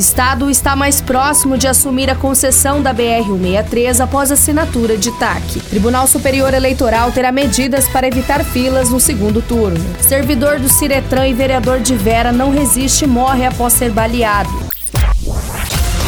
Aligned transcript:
Estado 0.00 0.48
está 0.48 0.74
mais 0.74 0.98
próximo 1.02 1.58
de 1.58 1.68
assumir 1.68 2.08
a 2.08 2.14
concessão 2.14 2.80
da 2.80 2.94
BR-163 2.94 4.00
após 4.00 4.32
assinatura 4.32 4.96
de 4.96 5.12
TAC. 5.18 5.60
Tribunal 5.68 6.06
Superior 6.06 6.54
Eleitoral 6.54 7.12
terá 7.12 7.30
medidas 7.30 7.86
para 7.86 8.08
evitar 8.08 8.42
filas 8.42 8.88
no 8.88 8.98
segundo 8.98 9.42
turno. 9.42 9.78
Servidor 10.00 10.58
do 10.58 10.70
Ciretran 10.70 11.28
e 11.28 11.34
vereador 11.34 11.80
de 11.80 11.94
Vera 11.94 12.32
não 12.32 12.50
resiste 12.50 13.04
e 13.04 13.06
morre 13.06 13.44
após 13.44 13.74
ser 13.74 13.90
baleado. 13.90 14.70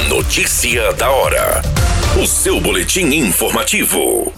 Notícia 0.09 0.91
da 0.95 1.11
hora. 1.11 1.61
O 2.19 2.27
seu 2.27 2.63
boletim 2.63 3.05
informativo. 3.15 4.33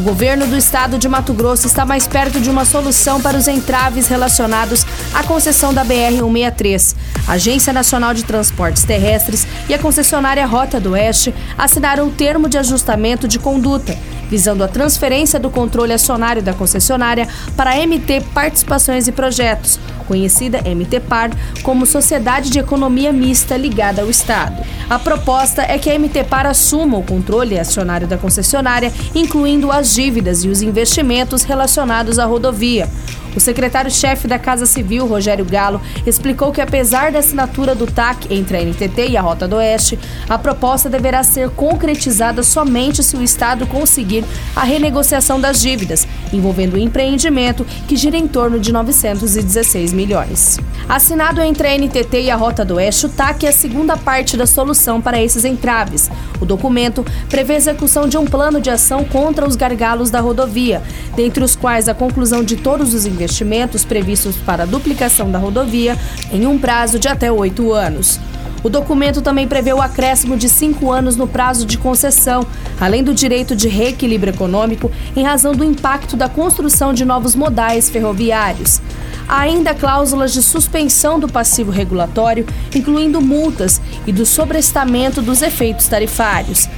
O 0.00 0.02
governo 0.02 0.46
do 0.46 0.56
estado 0.56 0.96
de 0.96 1.06
Mato 1.06 1.34
Grosso 1.34 1.66
está 1.66 1.84
mais 1.84 2.06
perto 2.06 2.40
de 2.40 2.48
uma 2.48 2.64
solução 2.64 3.20
para 3.20 3.36
os 3.36 3.46
entraves 3.46 4.08
relacionados 4.08 4.82
à 5.14 5.22
concessão 5.22 5.72
da 5.74 5.84
BR-163. 5.84 6.94
Agência 7.26 7.72
Nacional 7.72 8.12
de 8.12 8.24
Transportes 8.24 8.84
Terrestres 8.84 9.46
e 9.68 9.74
a 9.74 9.78
concessionária 9.78 10.44
Rota 10.46 10.80
do 10.80 10.92
Oeste 10.92 11.32
assinaram 11.56 12.08
o 12.08 12.10
termo 12.10 12.48
de 12.48 12.58
ajustamento 12.58 13.28
de 13.28 13.38
conduta, 13.38 13.96
visando 14.28 14.64
a 14.64 14.68
transferência 14.68 15.38
do 15.38 15.50
controle 15.50 15.92
acionário 15.92 16.42
da 16.42 16.52
concessionária 16.52 17.28
para 17.56 17.70
a 17.70 17.86
MT 17.86 18.22
Participações 18.32 19.08
e 19.08 19.12
Projetos, 19.12 19.78
conhecida 20.06 20.62
MTPAR 20.62 21.30
como 21.62 21.86
Sociedade 21.86 22.50
de 22.50 22.58
Economia 22.58 23.12
Mista 23.12 23.56
ligada 23.56 24.02
ao 24.02 24.10
Estado. 24.10 24.64
A 24.88 24.98
proposta 24.98 25.62
é 25.62 25.78
que 25.78 25.88
a 25.88 25.96
MTPAR 25.98 26.46
assuma 26.46 26.98
o 26.98 27.02
controle 27.02 27.58
acionário 27.58 28.08
da 28.08 28.18
concessionária, 28.18 28.92
incluindo 29.14 29.70
as 29.70 29.94
dívidas 29.94 30.44
e 30.44 30.48
os 30.48 30.62
investimentos 30.62 31.44
relacionados 31.44 32.18
à 32.18 32.24
rodovia. 32.24 32.88
O 33.34 33.38
secretário-chefe 33.38 34.26
da 34.26 34.38
Casa 34.38 34.66
Civil, 34.66 35.06
Rogério 35.06 35.44
Galo, 35.44 35.80
explicou 36.04 36.50
que, 36.50 36.60
apesar 36.60 36.99
da 37.08 37.20
assinatura 37.20 37.74
do 37.74 37.86
TAC 37.86 38.26
entre 38.30 38.58
a 38.58 38.60
NTT 38.60 39.08
e 39.08 39.16
a 39.16 39.22
Rota 39.22 39.48
do 39.48 39.56
Oeste, 39.56 39.98
a 40.28 40.36
proposta 40.36 40.90
deverá 40.90 41.22
ser 41.22 41.48
concretizada 41.50 42.42
somente 42.42 43.02
se 43.02 43.16
o 43.16 43.22
Estado 43.22 43.66
conseguir 43.66 44.24
a 44.54 44.64
renegociação 44.64 45.40
das 45.40 45.60
dívidas, 45.60 46.06
envolvendo 46.32 46.74
o 46.74 46.78
empreendimento, 46.78 47.64
que 47.88 47.96
gira 47.96 48.16
em 48.16 48.28
torno 48.28 48.60
de 48.60 48.72
916 48.72 49.92
milhões. 49.92 50.58
Assinado 50.88 51.40
entre 51.40 51.68
a 51.68 51.78
NTT 51.78 52.22
e 52.22 52.30
a 52.30 52.36
Rota 52.36 52.64
do 52.64 52.74
Oeste, 52.74 53.06
o 53.06 53.08
TAC 53.08 53.46
é 53.46 53.48
a 53.48 53.52
segunda 53.52 53.96
parte 53.96 54.36
da 54.36 54.46
solução 54.46 55.00
para 55.00 55.22
esses 55.22 55.44
entraves. 55.44 56.10
O 56.40 56.44
documento 56.44 57.04
prevê 57.28 57.54
a 57.54 57.56
execução 57.56 58.08
de 58.08 58.18
um 58.18 58.24
plano 58.24 58.60
de 58.60 58.70
ação 58.70 59.04
contra 59.04 59.46
os 59.46 59.56
gargalos 59.56 60.10
da 60.10 60.20
rodovia, 60.20 60.82
dentre 61.14 61.44
os 61.44 61.54
quais 61.54 61.88
a 61.88 61.94
conclusão 61.94 62.42
de 62.42 62.56
todos 62.56 62.92
os 62.92 63.06
investimentos 63.06 63.84
previstos 63.84 64.36
para 64.36 64.64
a 64.64 64.66
duplicação 64.66 65.30
da 65.30 65.38
rodovia 65.38 65.96
em 66.32 66.46
um 66.46 66.58
prazo 66.58 66.89
de 66.98 67.08
até 67.08 67.30
oito 67.30 67.72
anos. 67.72 68.18
O 68.62 68.68
documento 68.68 69.22
também 69.22 69.48
prevê 69.48 69.72
o 69.72 69.80
acréscimo 69.80 70.36
de 70.36 70.48
cinco 70.48 70.92
anos 70.92 71.16
no 71.16 71.26
prazo 71.26 71.64
de 71.64 71.78
concessão, 71.78 72.46
além 72.78 73.02
do 73.02 73.14
direito 73.14 73.56
de 73.56 73.68
reequilíbrio 73.68 74.34
econômico 74.34 74.90
em 75.16 75.22
razão 75.22 75.52
do 75.54 75.64
impacto 75.64 76.16
da 76.16 76.28
construção 76.28 76.92
de 76.92 77.04
novos 77.04 77.34
modais 77.34 77.88
ferroviários. 77.88 78.80
Há 79.26 79.40
ainda 79.40 79.74
cláusulas 79.74 80.32
de 80.32 80.42
suspensão 80.42 81.18
do 81.18 81.28
passivo 81.28 81.70
regulatório, 81.70 82.44
incluindo 82.74 83.20
multas 83.20 83.80
e 84.06 84.12
do 84.12 84.26
sobrestamento 84.26 85.22
dos 85.22 85.40
efeitos 85.40 85.86
tarifários. 85.86 86.68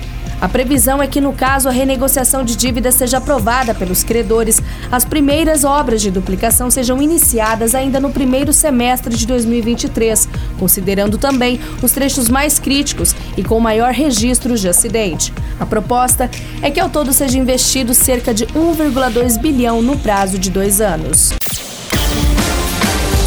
A 0.43 0.49
previsão 0.49 1.01
é 1.01 1.07
que, 1.07 1.21
no 1.21 1.33
caso 1.33 1.69
a 1.69 1.73
renegociação 1.73 2.45
de 2.45 2.57
dívidas 2.57 2.97
seja 2.97 3.19
aprovada 3.19 3.73
pelos 3.73 4.03
credores, 4.03 4.61
as 4.91 5.05
primeiras 5.05 5.63
obras 5.63 6.03
de 6.03 6.11
duplicação 6.11 6.69
sejam 6.69 7.01
iniciadas 7.01 7.77
ainda 7.77 8.01
no 8.01 8.11
primeiro 8.11 8.53
semestre 8.53 9.17
de 9.17 9.25
2023, 9.25 10.29
considerando 10.59 11.17
também 11.17 11.61
os 11.81 11.93
trechos 11.93 12.29
mais 12.29 12.59
críticos 12.59 13.15
e 13.37 13.45
com 13.45 13.61
maior 13.61 13.93
registro 13.93 14.59
de 14.59 14.69
acidente. 14.69 15.33
A 15.61 15.65
proposta 15.65 16.29
é 16.61 16.73
que 16.73 16.81
ao 16.81 16.91
todo 16.91 17.13
seja 17.13 17.39
investido 17.39 17.95
cerca 17.95 18.35
de 18.35 18.47
1,2 18.47 19.41
bilhão 19.41 19.81
no 19.81 19.97
prazo 19.97 20.41
de 20.41 20.51
dois 20.51 20.81
anos. 20.81 21.33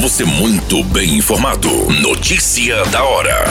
Você 0.01 0.25
muito 0.25 0.83
bem 0.83 1.15
informado. 1.15 1.69
Notícia 2.01 2.83
da 2.87 3.03
hora 3.03 3.45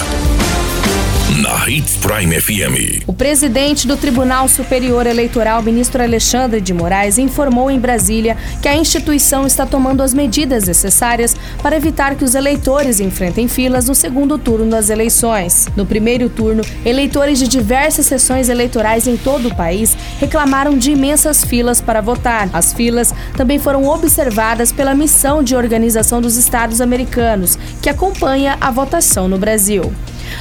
na 1.44 1.68
Hits 1.68 1.98
Prime 1.98 2.40
FM. 2.40 3.04
O 3.06 3.12
presidente 3.12 3.86
do 3.86 3.98
Tribunal 3.98 4.48
Superior 4.48 5.06
Eleitoral, 5.06 5.62
ministro 5.62 6.02
Alexandre 6.02 6.58
de 6.58 6.72
Moraes, 6.72 7.18
informou 7.18 7.70
em 7.70 7.78
Brasília 7.78 8.34
que 8.62 8.68
a 8.68 8.74
instituição 8.74 9.46
está 9.46 9.66
tomando 9.66 10.02
as 10.02 10.14
medidas 10.14 10.66
necessárias 10.66 11.36
para 11.62 11.76
evitar 11.76 12.14
que 12.14 12.24
os 12.24 12.34
eleitores 12.34 12.98
enfrentem 12.98 13.46
filas 13.46 13.88
no 13.88 13.94
segundo 13.94 14.38
turno 14.38 14.70
das 14.70 14.88
eleições. 14.88 15.68
No 15.76 15.84
primeiro 15.84 16.30
turno, 16.30 16.64
eleitores 16.82 17.38
de 17.38 17.46
diversas 17.46 18.06
sessões 18.06 18.48
eleitorais 18.48 19.06
em 19.06 19.18
todo 19.18 19.48
o 19.48 19.54
país 19.54 19.94
reclamaram 20.18 20.78
de 20.78 20.92
imensas 20.92 21.44
filas 21.44 21.78
para 21.78 22.00
votar. 22.00 22.48
As 22.54 22.72
filas 22.72 23.12
também 23.36 23.58
foram 23.58 23.84
observadas 23.84 24.72
pela 24.72 24.94
missão 24.94 25.42
de 25.42 25.54
organização 25.54 26.22
dos 26.22 26.38
Estados 26.38 26.80
Americanos, 26.80 27.58
que 27.82 27.90
acompanha 27.90 28.56
a 28.62 28.70
votação 28.70 29.28
no 29.28 29.36
Brasil. 29.36 29.92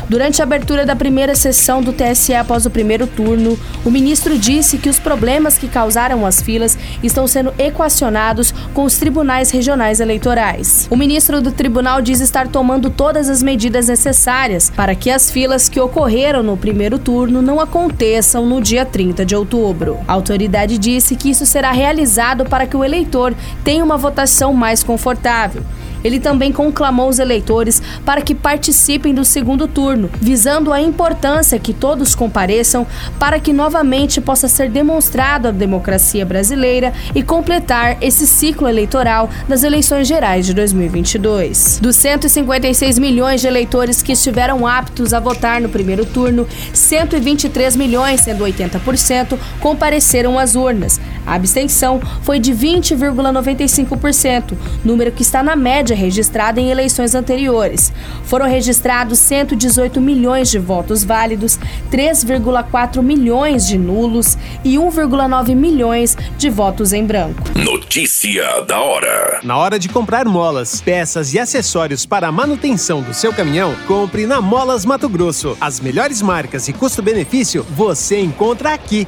Durante 0.09 0.41
a 0.41 0.43
abertura 0.43 0.85
da 0.85 0.95
primeira 0.95 1.35
sessão 1.35 1.81
do 1.81 1.93
TSE 1.93 2.33
após 2.33 2.65
o 2.65 2.69
primeiro 2.69 3.07
turno, 3.07 3.57
o 3.85 3.91
ministro 3.91 4.37
disse 4.37 4.77
que 4.77 4.89
os 4.89 4.99
problemas 4.99 5.57
que 5.57 5.67
causaram 5.67 6.25
as 6.25 6.41
filas 6.41 6.77
estão 7.01 7.27
sendo 7.27 7.53
equacionados 7.57 8.53
com 8.73 8.83
os 8.83 8.97
tribunais 8.97 9.51
regionais 9.51 9.99
eleitorais. 9.99 10.87
O 10.89 10.95
ministro 10.95 11.41
do 11.41 11.51
tribunal 11.51 12.01
diz 12.01 12.19
estar 12.19 12.47
tomando 12.47 12.89
todas 12.89 13.29
as 13.29 13.41
medidas 13.41 13.87
necessárias 13.87 14.69
para 14.69 14.95
que 14.95 15.09
as 15.09 15.31
filas 15.31 15.69
que 15.69 15.79
ocorreram 15.79 16.43
no 16.43 16.57
primeiro 16.57 16.99
turno 16.99 17.41
não 17.41 17.59
aconteçam 17.59 18.45
no 18.45 18.61
dia 18.61 18.85
30 18.85 19.25
de 19.25 19.35
outubro. 19.35 19.99
A 20.07 20.13
autoridade 20.13 20.77
disse 20.77 21.15
que 21.15 21.29
isso 21.29 21.45
será 21.45 21.71
realizado 21.71 22.45
para 22.45 22.67
que 22.67 22.77
o 22.77 22.83
eleitor 22.83 23.33
tenha 23.63 23.83
uma 23.83 23.97
votação 23.97 24.53
mais 24.53 24.83
confortável. 24.83 25.63
Ele 26.03 26.19
também 26.19 26.51
conclamou 26.51 27.09
os 27.09 27.19
eleitores 27.19 27.81
para 28.05 28.21
que 28.21 28.35
participem 28.35 29.13
do 29.13 29.23
segundo 29.23 29.67
turno, 29.67 30.09
visando 30.19 30.73
a 30.73 30.81
importância 30.81 31.59
que 31.59 31.73
todos 31.73 32.15
compareçam 32.15 32.85
para 33.19 33.39
que 33.39 33.53
novamente 33.53 34.19
possa 34.21 34.47
ser 34.47 34.69
demonstrado 34.69 35.47
a 35.47 35.51
democracia 35.51 36.25
brasileira 36.25 36.93
e 37.15 37.23
completar 37.23 37.97
esse 38.01 38.27
ciclo 38.27 38.67
eleitoral 38.67 39.29
das 39.47 39.63
eleições 39.63 40.07
gerais 40.07 40.45
de 40.45 40.53
2022. 40.53 41.79
Dos 41.81 41.95
156 41.95 42.99
milhões 42.99 43.41
de 43.41 43.47
eleitores 43.47 44.01
que 44.01 44.11
estiveram 44.11 44.67
aptos 44.67 45.13
a 45.13 45.19
votar 45.19 45.61
no 45.61 45.69
primeiro 45.69 46.05
turno, 46.05 46.47
123 46.73 47.75
milhões, 47.75 48.21
sendo 48.21 48.43
80%, 48.43 49.37
compareceram 49.59 50.39
às 50.39 50.55
urnas. 50.55 50.99
A 51.25 51.35
abstenção 51.35 52.01
foi 52.21 52.39
de 52.39 52.53
20,95%, 52.53 54.53
número 54.83 55.09
que 55.11 55.21
está 55.21 55.41
na 55.41 55.55
média 55.55 55.92
registrada 55.93 56.59
em 56.59 56.69
eleições 56.69 57.15
anteriores. 57.15 57.91
Foram 58.25 58.47
registrados 58.47 59.19
118 59.19 59.99
milhões 60.01 60.49
de 60.49 60.59
votos 60.59 61.03
válidos, 61.03 61.59
3,4 61.91 63.01
milhões 63.01 63.67
de 63.67 63.77
nulos 63.77 64.37
e 64.63 64.75
1,9 64.75 65.55
milhões 65.55 66.17
de 66.37 66.49
votos 66.49 66.93
em 66.93 67.05
branco. 67.05 67.41
Notícia 67.55 68.61
da 68.61 68.79
hora. 68.79 69.39
Na 69.43 69.57
hora 69.57 69.79
de 69.79 69.89
comprar 69.89 70.25
molas, 70.25 70.81
peças 70.81 71.33
e 71.33 71.39
acessórios 71.39 72.05
para 72.05 72.27
a 72.27 72.31
manutenção 72.31 73.01
do 73.01 73.13
seu 73.13 73.33
caminhão, 73.33 73.75
compre 73.87 74.25
na 74.25 74.41
Molas 74.41 74.85
Mato 74.85 75.09
Grosso. 75.09 75.57
As 75.59 75.79
melhores 75.79 76.21
marcas 76.21 76.67
e 76.67 76.73
custo-benefício 76.73 77.65
você 77.75 78.19
encontra 78.19 78.73
aqui. 78.73 79.07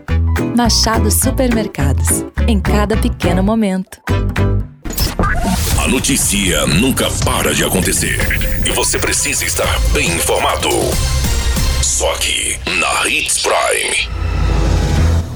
Machado 0.55 1.09
Supermercados. 1.09 2.25
Em 2.45 2.59
cada 2.59 2.97
pequeno 2.97 3.41
momento. 3.41 4.01
A 5.81 5.87
notícia 5.87 6.67
nunca 6.67 7.09
para 7.23 7.53
de 7.53 7.63
acontecer 7.63 8.19
e 8.65 8.71
você 8.71 8.99
precisa 8.99 9.45
estar 9.45 9.79
bem 9.93 10.07
informado. 10.07 10.69
Só 11.81 12.11
aqui 12.13 12.59
na 12.79 13.09
Hits 13.09 13.41
Prime. 13.41 14.09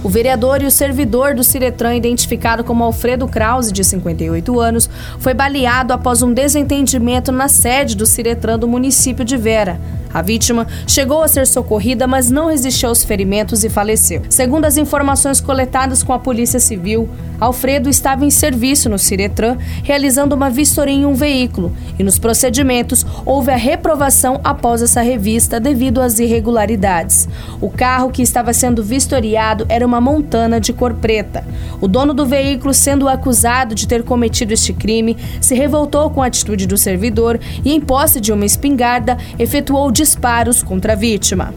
O 0.04 0.10
vereador 0.10 0.62
e 0.62 0.66
o 0.66 0.72
servidor 0.72 1.34
do 1.34 1.44
Ciretran, 1.44 1.96
identificado 1.96 2.64
como 2.64 2.84
Alfredo 2.84 3.28
Krause, 3.28 3.72
de 3.72 3.84
58 3.84 4.60
anos, 4.60 4.90
foi 5.18 5.34
baleado 5.34 5.94
após 5.94 6.22
um 6.22 6.32
desentendimento 6.34 7.32
na 7.32 7.48
sede 7.48 7.96
do 7.96 8.06
Ciretran 8.06 8.60
do 8.60 8.68
município 8.68 9.26
de 9.26 9.38
Vera. 9.38 9.80
A 10.16 10.22
vítima 10.22 10.66
chegou 10.88 11.22
a 11.22 11.28
ser 11.28 11.46
socorrida, 11.46 12.08
mas 12.08 12.32
não 12.32 12.48
resistiu 12.48 12.88
aos 12.88 13.04
ferimentos 13.04 13.66
e 13.66 13.70
faleceu. 13.70 14.22
Segundo 14.30 14.64
as 14.64 14.78
informações 14.78 15.42
coletadas 15.42 16.02
com 16.02 16.14
a 16.14 16.20
Polícia 16.20 16.58
Civil, 16.58 17.10
Alfredo 17.38 17.90
estava 17.90 18.24
em 18.24 18.30
serviço 18.30 18.90
no 18.90 18.98
Ciretran, 18.98 19.58
realizando 19.84 20.34
uma 20.34 20.50
vistoria 20.50 20.94
em 20.94 21.06
um 21.06 21.14
veículo, 21.14 21.76
e 22.00 22.04
nos 22.04 22.18
procedimentos 22.18 23.06
houve 23.26 23.52
a 23.52 23.58
reprovação 23.58 24.40
após 24.42 24.82
essa 24.82 25.02
revista 25.02 25.60
devido 25.60 26.00
às 26.00 26.18
irregularidades. 26.18 27.28
O 27.60 27.70
carro 27.70 28.10
que 28.10 28.22
estava 28.22 28.54
sendo 28.54 28.82
vistoriado 28.82 29.66
era 29.68 29.86
uma 29.86 30.00
montana 30.00 30.62
de 30.62 30.72
cor 30.72 30.94
preta. 30.94 31.46
O 31.82 31.90
dono 31.90 32.14
do 32.14 32.26
veículo, 32.26 32.74
sendo 32.74 33.10
acusado 33.10 33.76
de 33.76 33.86
ter 33.86 34.02
cometido 34.02 34.54
este 34.54 34.72
crime, 34.72 35.18
se 35.42 35.56
revoltou 35.56 36.10
com 36.10 36.22
a 36.22 36.28
atitude 36.28 36.66
do 36.66 36.78
servidor 36.78 37.38
e, 37.66 37.74
em 37.74 37.82
posse 37.82 38.22
de 38.22 38.32
uma 38.32 38.46
espingarda, 38.46 39.18
efetuou 39.38 39.92
disparos 40.06 40.62
contra 40.62 40.94
a 40.94 40.96
vítima. 40.96 41.52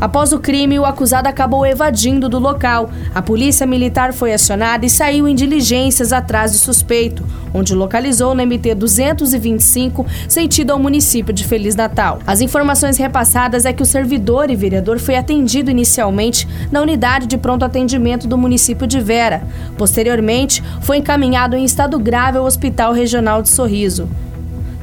Após 0.00 0.32
o 0.32 0.38
crime, 0.38 0.78
o 0.78 0.84
acusado 0.84 1.28
acabou 1.28 1.66
evadindo 1.66 2.28
do 2.28 2.38
local. 2.38 2.90
A 3.12 3.20
polícia 3.20 3.66
militar 3.66 4.12
foi 4.12 4.32
acionada 4.32 4.86
e 4.86 4.90
saiu 4.90 5.26
em 5.26 5.34
diligências 5.34 6.12
atrás 6.12 6.52
do 6.52 6.58
suspeito, 6.58 7.24
onde 7.52 7.74
localizou 7.74 8.32
no 8.36 8.46
MT 8.46 8.76
225, 8.76 10.06
sentido 10.28 10.70
ao 10.70 10.78
município 10.78 11.32
de 11.32 11.44
Feliz 11.44 11.74
Natal. 11.74 12.20
As 12.24 12.40
informações 12.40 12.96
repassadas 12.96 13.64
é 13.64 13.72
que 13.72 13.82
o 13.82 13.86
servidor 13.86 14.50
e 14.50 14.56
vereador 14.56 15.00
foi 15.00 15.16
atendido 15.16 15.68
inicialmente 15.68 16.46
na 16.70 16.80
unidade 16.80 17.26
de 17.26 17.36
pronto 17.36 17.64
atendimento 17.64 18.28
do 18.28 18.38
município 18.38 18.86
de 18.86 19.00
Vera. 19.00 19.42
Posteriormente, 19.76 20.62
foi 20.82 20.98
encaminhado 20.98 21.56
em 21.56 21.64
estado 21.64 21.98
grave 21.98 22.38
ao 22.38 22.44
Hospital 22.44 22.92
Regional 22.92 23.42
de 23.42 23.48
Sorriso. 23.48 24.08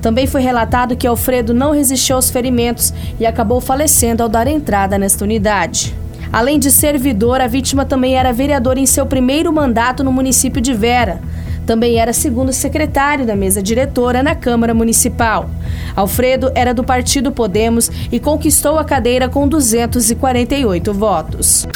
Também 0.05 0.27
foi 0.27 0.41
relatado 0.41 0.95
que 0.95 1.07
Alfredo 1.07 1.51
não 1.51 1.71
resistiu 1.71 2.15
aos 2.15 2.29
ferimentos 2.29 2.93
e 3.19 3.25
acabou 3.25 3.59
falecendo 3.59 4.21
ao 4.21 4.29
dar 4.29 4.45
entrada 4.45 4.99
nesta 4.99 5.23
unidade. 5.23 5.95
Além 6.31 6.59
de 6.59 6.69
servidor, 6.69 7.41
a 7.41 7.47
vítima 7.47 7.85
também 7.85 8.15
era 8.15 8.31
vereador 8.31 8.77
em 8.77 8.85
seu 8.85 9.07
primeiro 9.07 9.51
mandato 9.51 10.03
no 10.03 10.11
município 10.11 10.61
de 10.61 10.75
Vera. 10.75 11.19
Também 11.65 11.97
era 11.97 12.13
segundo 12.13 12.53
secretário 12.53 13.25
da 13.25 13.35
mesa 13.35 13.63
diretora 13.63 14.21
na 14.21 14.35
Câmara 14.35 14.75
Municipal. 14.75 15.49
Alfredo 15.95 16.51
era 16.53 16.71
do 16.71 16.83
partido 16.83 17.31
Podemos 17.31 17.89
e 18.11 18.19
conquistou 18.19 18.77
a 18.77 18.85
cadeira 18.85 19.27
com 19.27 19.47
248 19.47 20.93
votos. 20.93 21.67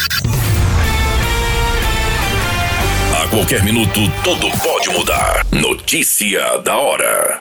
A 3.23 3.27
qualquer 3.29 3.63
minuto, 3.63 3.99
tudo 4.23 4.47
pode 4.61 4.89
mudar. 4.91 5.43
Notícia 5.51 6.59
da 6.59 6.77
hora. 6.77 7.39